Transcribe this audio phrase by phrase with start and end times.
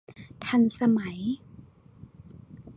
[0.45, 1.19] ทันสมัย